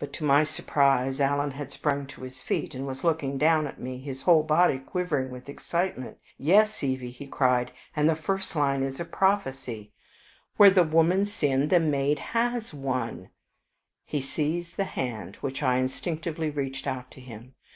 [0.00, 3.78] But to my surprise Alan had sprung to his feet, and was looking down at
[3.78, 6.18] me, his whole body quivering with excitement.
[6.38, 9.92] "Yes, Evie," he cried, "and the first line is a prophecy;
[10.56, 13.30] where the woman sinned the maid HAS won."
[14.04, 17.54] He seized the hand which I instinctively reached out to him.